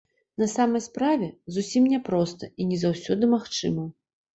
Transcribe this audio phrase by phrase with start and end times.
[0.43, 1.29] На самай справе,
[1.59, 3.93] зусім няпроста і не заўсёды магчыма.